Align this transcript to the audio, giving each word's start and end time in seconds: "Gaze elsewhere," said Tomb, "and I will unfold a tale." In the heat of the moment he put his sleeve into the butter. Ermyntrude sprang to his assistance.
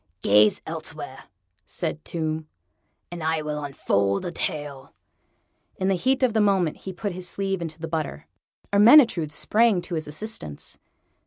"Gaze 0.23 0.63
elsewhere," 0.65 1.25
said 1.63 2.03
Tomb, 2.03 2.47
"and 3.11 3.23
I 3.23 3.43
will 3.43 3.63
unfold 3.63 4.25
a 4.25 4.31
tale." 4.31 4.95
In 5.75 5.89
the 5.89 5.93
heat 5.93 6.23
of 6.23 6.33
the 6.33 6.41
moment 6.41 6.77
he 6.77 6.91
put 6.91 7.11
his 7.13 7.29
sleeve 7.29 7.61
into 7.61 7.77
the 7.77 7.87
butter. 7.87 8.25
Ermyntrude 8.73 9.31
sprang 9.31 9.79
to 9.83 9.93
his 9.93 10.07
assistance. 10.07 10.79